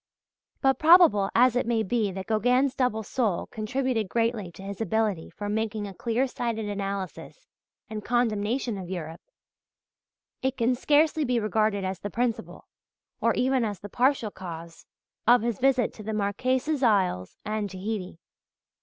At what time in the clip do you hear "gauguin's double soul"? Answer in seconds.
2.25-3.45